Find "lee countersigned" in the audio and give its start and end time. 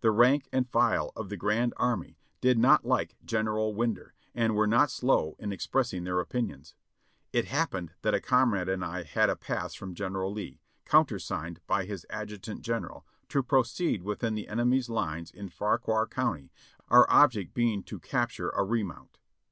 10.32-11.60